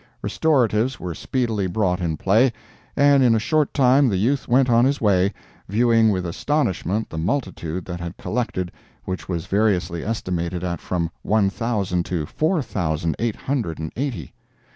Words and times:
Restoratives 0.23 0.99
were 0.99 1.13
speedily 1.13 1.67
brought 1.67 2.01
in 2.01 2.17
play, 2.17 2.51
and 2.95 3.21
in 3.21 3.35
a 3.35 3.39
short 3.39 3.71
time 3.71 4.09
the 4.09 4.17
youth 4.17 4.47
went 4.47 4.67
on 4.67 4.83
his 4.83 4.99
way, 4.99 5.31
viewing 5.69 6.09
with 6.09 6.25
astonishment 6.25 7.11
the 7.11 7.19
multitude 7.19 7.85
that 7.85 7.99
had 7.99 8.17
collected, 8.17 8.71
which 9.05 9.29
was 9.29 9.45
variously 9.45 10.03
estimated 10.03 10.63
at 10.63 10.81
from 10.81 11.11
one 11.21 11.51
thousand 11.51 12.03
to 12.05 12.25
four 12.25 12.63
thousand 12.63 13.15
eight 13.19 13.35
hundred 13.35 13.77
and 13.77 13.91
eighty. 13.95 14.33